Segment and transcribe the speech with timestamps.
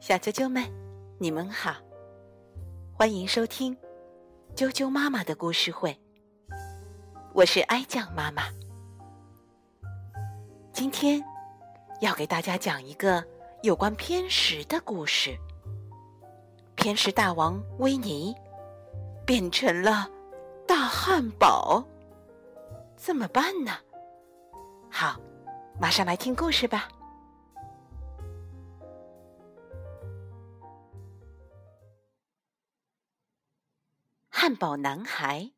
[0.00, 0.64] 小啾啾们，
[1.18, 1.74] 你们好，
[2.92, 3.76] 欢迎收听
[4.54, 5.98] 啾啾妈妈的故事会。
[7.32, 8.44] 我是哀酱妈妈，
[10.72, 11.22] 今天
[12.00, 13.24] 要给大家讲一个
[13.62, 15.36] 有关偏食的故事。
[16.74, 18.34] 偏食大王维尼
[19.26, 20.08] 变成了
[20.66, 21.84] 大汉堡，
[22.96, 23.72] 怎么办呢？
[24.90, 25.20] 好，
[25.78, 26.88] 马上来听故事吧。
[34.42, 35.52] 汉堡男孩，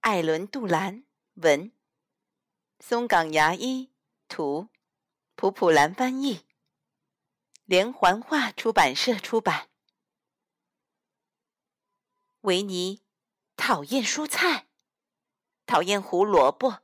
[0.00, 1.04] 艾伦·杜兰
[1.34, 1.70] 文，
[2.80, 3.92] 松岗牙医
[4.26, 4.70] 图，
[5.34, 6.46] 普普兰翻译，
[7.66, 9.68] 连环画出版社出版。
[12.40, 13.02] 维尼
[13.54, 14.68] 讨厌蔬菜，
[15.66, 16.80] 讨厌胡萝卜，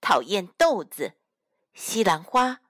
[0.00, 1.18] 讨厌豆子、
[1.74, 2.62] 西兰花、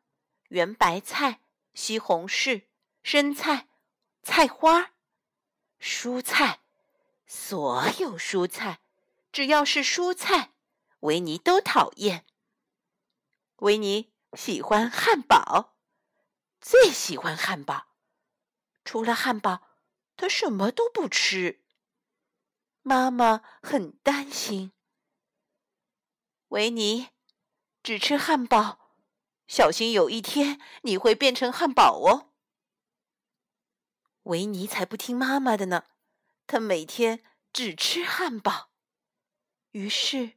[0.48, 1.40] 圆白菜、
[1.74, 2.66] 西红柿、
[3.04, 3.68] 生菜、
[4.24, 4.94] 菜花、
[5.78, 6.62] 蔬菜。
[7.36, 8.80] 所有蔬菜，
[9.32, 10.54] 只要是蔬菜，
[11.00, 12.24] 维尼都讨厌。
[13.56, 15.74] 维尼喜欢汉堡，
[16.60, 17.88] 最喜欢汉堡。
[18.84, 19.66] 除了汉堡，
[20.16, 21.64] 他什么都不吃。
[22.82, 24.72] 妈妈很担心。
[26.48, 27.08] 维尼
[27.82, 28.78] 只吃汉堡，
[29.48, 32.30] 小心有一天你会变成汉堡哦。
[34.22, 35.84] 维尼才不听妈妈的呢。
[36.46, 38.70] 他每天只吃汉堡，
[39.72, 40.32] 于是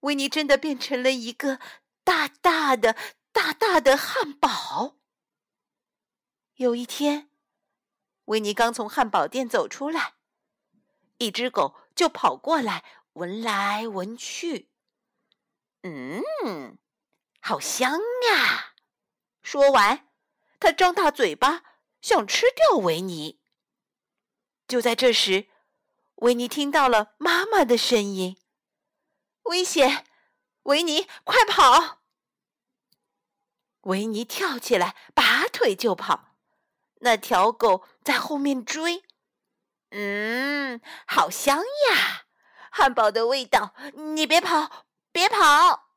[0.00, 1.60] 维尼真的变成了一个
[2.04, 2.96] 大大的、
[3.32, 4.96] 大大的汉堡。
[6.54, 7.30] 有一天，
[8.26, 10.14] 维尼刚从汉堡店走出来，
[11.18, 14.68] 一只狗就跑过来闻来闻去，
[15.82, 16.78] 嗯，
[17.40, 17.92] 好香
[18.30, 18.74] 呀！
[19.40, 20.08] 说完，
[20.58, 21.62] 他张大嘴巴
[22.00, 23.37] 想吃掉维尼。
[24.68, 25.48] 就在这时，
[26.16, 28.36] 维尼听到了妈妈的声音
[29.44, 30.04] ：“危险！
[30.64, 32.00] 维尼，快跑！”
[33.82, 36.36] 维尼跳起来，拔腿就跑。
[37.00, 39.04] 那条狗在后面追。
[39.90, 42.26] 嗯，好香呀，
[42.70, 43.72] 汉堡的味道！
[43.94, 45.94] 你别跑，别跑！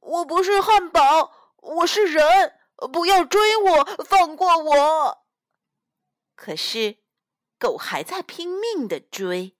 [0.00, 2.58] 我不是汉堡，我是人，
[2.92, 5.23] 不要追我，放过我！
[6.34, 6.98] 可是，
[7.58, 9.56] 狗还在拼命的追，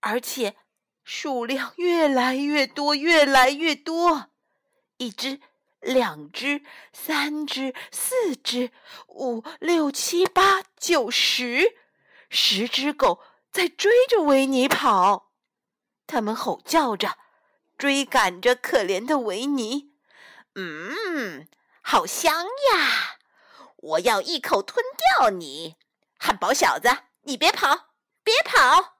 [0.00, 0.56] 而且
[1.04, 4.30] 数量越来越多，越来越多。
[4.96, 5.40] 一只、
[5.80, 6.62] 两只、
[6.92, 8.72] 三只、四只、
[9.08, 11.76] 五六七八九十，
[12.30, 13.20] 十只狗
[13.52, 15.32] 在追着维尼跑。
[16.06, 17.18] 它们吼叫着，
[17.76, 19.92] 追赶着可怜的维尼。
[20.54, 21.46] 嗯，
[21.82, 23.18] 好香呀！
[23.76, 24.84] 我要一口吞
[25.18, 25.76] 掉你。
[26.26, 26.88] 汉堡小子，
[27.22, 27.90] 你别跑，
[28.24, 28.96] 别跑！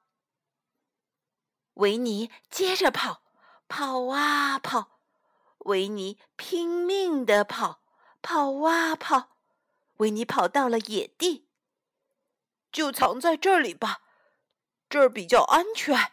[1.75, 3.25] 维尼接着跑，
[3.67, 5.01] 跑啊跑，
[5.59, 7.81] 维尼拼命的跑，
[8.23, 9.31] 跑啊跑，
[9.97, 11.49] 维尼跑到了野地，
[12.71, 14.03] 就藏在这里吧，
[14.89, 16.13] 这儿比较安全。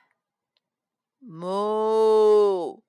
[1.22, 2.82] 哞，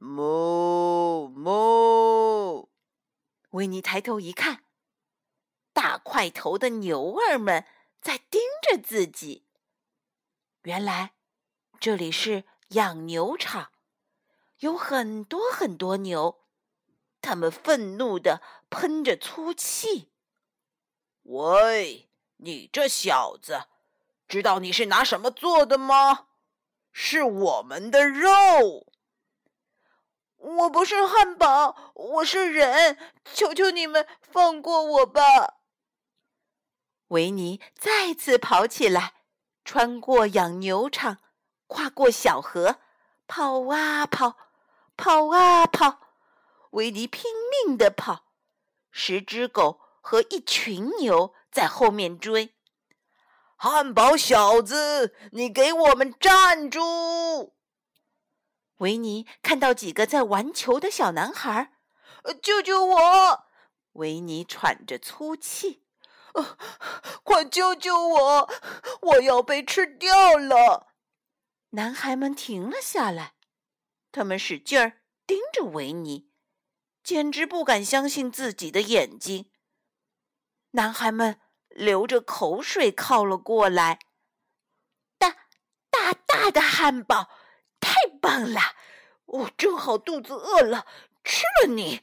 [0.00, 2.68] 哞，哞！
[3.50, 4.61] 维尼抬头一看。
[6.22, 7.64] 带头的牛儿们
[8.00, 9.44] 在盯着自己。
[10.62, 11.14] 原来
[11.80, 13.72] 这里是养牛场，
[14.60, 16.38] 有很多很多牛，
[17.20, 18.40] 他们愤怒的
[18.70, 20.12] 喷着粗气。
[21.24, 23.64] 喂，你这小子，
[24.28, 26.28] 知道你是拿什么做的吗？
[26.92, 28.30] 是我们的肉。
[30.36, 32.96] 我不是汉堡，我是人，
[33.34, 35.58] 求求你们放过我吧。
[37.12, 39.12] 维尼再次跑起来，
[39.64, 41.18] 穿过养牛场，
[41.66, 42.78] 跨过小河，
[43.26, 44.36] 跑啊跑，
[44.96, 46.00] 跑啊跑。
[46.70, 47.30] 维尼拼
[47.66, 48.32] 命地跑，
[48.90, 52.54] 十只狗和一群牛在后面追。
[53.56, 57.52] 汉堡小子，你给我们站住！
[58.78, 61.74] 维尼看到几个在玩球的小男孩，
[62.42, 63.44] 救救我！
[63.92, 65.81] 维尼喘着粗气。
[67.22, 68.50] 快救救我！
[69.00, 70.94] 我要被吃掉了！
[71.70, 73.34] 男孩们停了下来，
[74.10, 76.30] 他们使劲儿盯着维尼，
[77.02, 79.50] 简直不敢相信自己的眼睛。
[80.72, 83.98] 男孩们流着口水靠了过来。
[85.18, 85.48] 大
[85.90, 87.30] 大大的汉堡，
[87.80, 88.60] 太棒了！
[89.24, 90.86] 我正好肚子饿了，
[91.24, 92.02] 吃了你。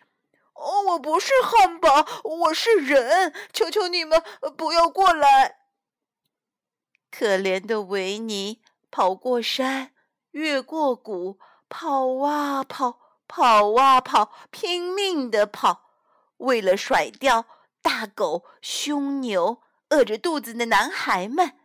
[0.60, 4.22] 哦，我不是汉堡，我是人，求求你们
[4.58, 5.60] 不要过来！
[7.10, 8.62] 可怜的维尼
[8.92, 9.94] 跑过山，
[10.32, 11.40] 越过谷，
[11.70, 15.90] 跑啊跑，跑啊跑，拼命的跑，
[16.38, 17.46] 为了甩掉
[17.82, 21.58] 大狗、凶牛、饿着肚子的男孩们，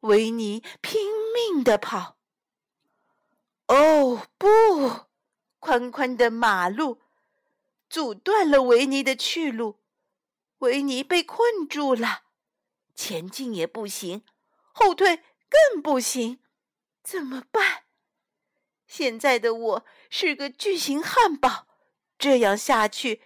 [0.00, 1.02] 维尼拼
[1.34, 2.16] 命的跑。
[3.68, 4.48] 哦不！
[5.60, 7.00] 宽宽的马路
[7.94, 9.78] 阻断了维尼的去路，
[10.58, 12.24] 维尼被困住了，
[12.92, 14.24] 前进也不行，
[14.72, 16.40] 后退更不行，
[17.04, 17.84] 怎么办？
[18.88, 21.68] 现在的我是个巨型汉堡，
[22.18, 23.22] 这样下去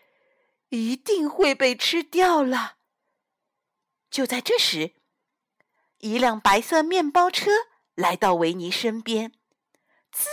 [0.69, 2.77] 一定会被吃掉了。
[4.11, 4.97] 就在这时，
[6.01, 7.51] 一辆白色面包车
[7.95, 9.33] 来到维尼身边，
[10.13, 10.29] 滋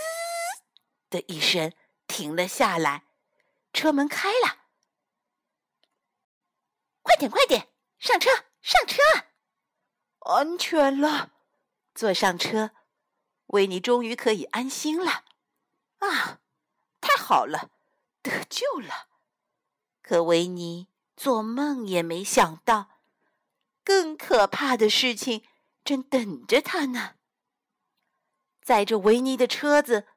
[1.09, 1.71] 的一声。
[2.05, 3.05] 停了下来，
[3.75, 4.61] 车门开了。
[7.01, 7.69] 快点，快点，
[7.99, 8.29] 上车，
[8.61, 9.01] 上车！
[10.21, 11.33] 安全了，
[11.93, 12.71] 坐上车，
[13.47, 15.25] 维尼终于可以安心了。
[15.99, 16.39] 啊，
[16.99, 17.69] 太好了，
[18.23, 19.09] 得救了！
[20.01, 23.01] 可维尼做梦也没想到，
[23.83, 25.43] 更可怕的事情
[25.83, 27.15] 正等着他呢。
[28.61, 30.07] 载着维尼的车子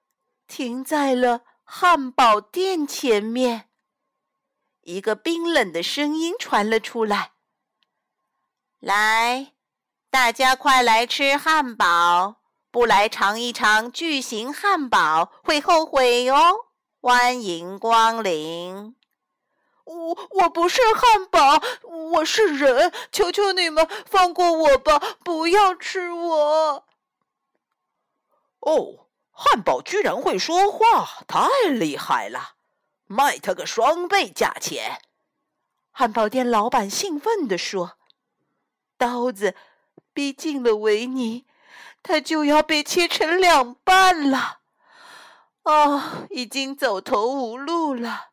[0.47, 1.45] 停在了。
[1.71, 3.69] 汉堡店前面，
[4.81, 7.33] 一个冰冷的声音传了出来
[8.81, 9.53] ：“来，
[10.09, 12.37] 大家快来吃汉堡！
[12.71, 16.69] 不来尝一尝巨型汉堡会后悔哦！
[17.03, 18.97] 欢迎光临！”
[19.85, 26.87] 我我不是汉堡，我是人，求求你们放过我吧，不要吃我！
[28.61, 29.08] 哦。
[29.41, 32.57] 汉堡居然会说话，太厉害了！
[33.07, 35.01] 卖他个双倍价钱！
[35.93, 37.99] 汉堡店老板兴奋地说
[38.99, 39.55] ：“刀子
[40.13, 41.47] 逼近了维尼，
[42.03, 44.59] 他就要被切成两半了。
[45.63, 48.31] 啊，已经走投无路了！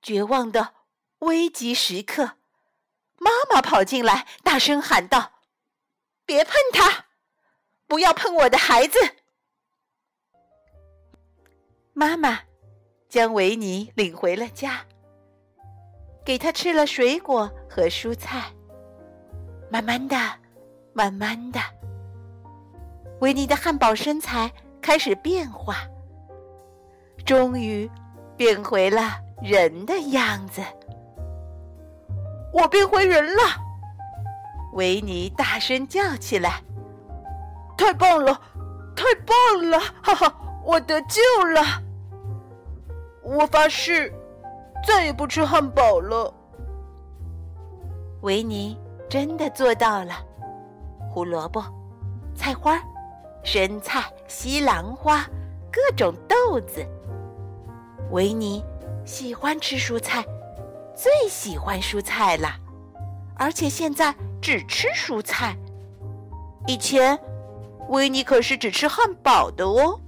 [0.00, 0.74] 绝望的
[1.18, 2.36] 危急时刻，
[3.18, 5.40] 妈妈跑进来，大声喊道
[6.24, 7.06] ：‘别碰他！
[7.88, 9.16] 不要碰我的孩子！’”
[11.94, 12.38] 妈妈
[13.06, 14.80] 将维尼领回了家，
[16.24, 18.44] 给他吃了水果和蔬菜。
[19.70, 20.16] 慢慢的，
[20.94, 21.60] 慢慢的，
[23.20, 24.50] 维尼的汉堡身材
[24.80, 25.76] 开始变化，
[27.26, 27.90] 终于
[28.38, 30.62] 变回了人的样子。
[32.54, 33.42] 我变回人了！
[34.72, 36.62] 维尼大声叫起来
[37.76, 38.40] ：“太棒了，
[38.96, 39.78] 太棒了！
[40.02, 41.81] 哈哈！”我得救了！
[43.22, 44.12] 我发誓，
[44.86, 46.32] 再也不吃汉堡了。
[48.22, 48.78] 维尼
[49.08, 50.14] 真的做到了。
[51.10, 51.62] 胡萝卜、
[52.34, 52.80] 菜花、
[53.44, 55.24] 生菜、西兰花，
[55.70, 56.84] 各种豆子。
[58.10, 58.64] 维尼
[59.04, 60.24] 喜欢吃蔬菜，
[60.94, 62.48] 最喜欢蔬菜了，
[63.36, 65.56] 而且现在只吃蔬菜。
[66.66, 67.18] 以前，
[67.88, 69.98] 维尼可是只吃汉堡的哦。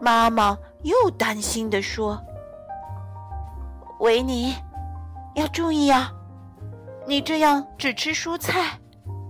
[0.00, 2.20] 妈妈又担心地说
[4.00, 4.54] ：“维尼，
[5.34, 6.12] 要注意啊！
[7.06, 8.78] 你这样只吃蔬菜，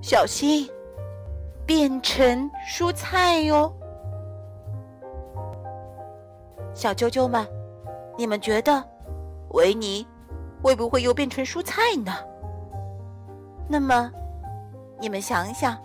[0.00, 0.68] 小心
[1.66, 3.72] 变成蔬菜哟。”
[6.74, 7.46] 小啾啾们，
[8.16, 8.82] 你们觉得
[9.50, 10.06] 维尼
[10.62, 12.12] 会不会又变成蔬菜呢？
[13.68, 14.10] 那么，
[14.98, 15.78] 你们想想，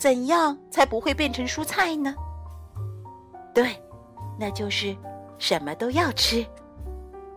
[0.00, 2.12] 怎样才不会变成蔬菜呢？
[3.54, 3.80] 对，
[4.38, 4.96] 那就是
[5.38, 6.44] 什么都要吃，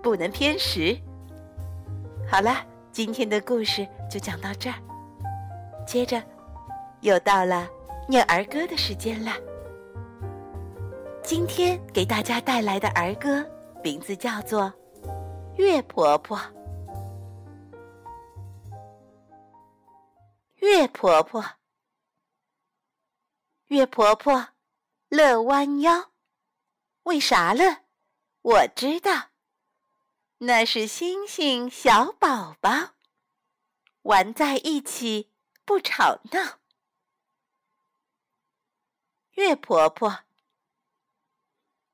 [0.03, 0.97] 不能偏食。
[2.29, 4.75] 好了，今天的故事就讲到这儿。
[5.87, 6.21] 接着，
[7.01, 7.67] 又到了
[8.07, 9.31] 念儿歌的时间了。
[11.23, 13.45] 今天给大家带来的儿歌
[13.83, 14.63] 名字叫做
[15.55, 16.37] 《月婆婆》。
[20.55, 21.43] 月婆婆，
[23.67, 24.47] 月婆婆。
[25.09, 26.11] 乐弯腰，
[27.09, 27.85] 为啥了？
[28.43, 29.29] 我知道，
[30.37, 32.93] 那是星星小宝宝
[34.03, 35.31] 玩在一起
[35.65, 36.59] 不吵闹。
[39.31, 40.19] 月婆婆，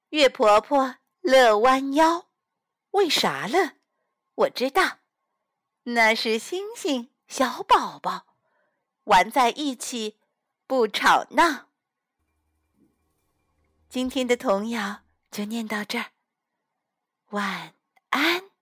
[0.10, 2.27] 月婆婆乐弯腰，
[2.91, 3.75] 为啥了？
[4.36, 5.00] 我知道，
[5.84, 8.25] 那是星星小宝宝
[9.05, 10.17] 玩在一起
[10.67, 11.69] 不吵闹。
[13.88, 15.04] 今天的童谣
[15.35, 16.11] 就念到这儿，
[17.31, 17.73] 晚
[18.11, 18.54] 安。